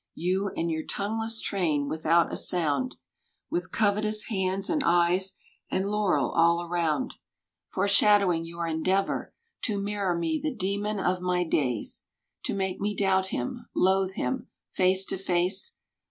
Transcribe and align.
You 0.15 0.51
and 0.57 0.71
your 0.71 0.83
tongueless 0.83 1.39
train 1.39 1.87
without 1.87 2.33
a 2.33 2.35
sound, 2.35 2.95
With 3.51 3.71
covetous 3.71 4.29
hands 4.29 4.67
and 4.67 4.81
eyes 4.83 5.35
and 5.69 5.91
laurel 5.91 6.31
all 6.31 6.63
around. 6.63 7.13
Foreshowing 7.71 8.41
your 8.43 8.65
endeavor 8.65 9.31
To 9.65 9.79
mirror 9.79 10.17
me 10.17 10.39
the 10.41 10.55
demon 10.55 10.99
of 10.99 11.21
my 11.21 11.43
days. 11.43 12.05
To 12.45 12.55
make 12.55 12.79
me 12.81 12.95
doubt 12.95 13.27
him, 13.27 13.67
loathe 13.75 14.15
him, 14.15 14.47
face 14.73 15.05
to 15.05 15.19
face. 15.19 15.75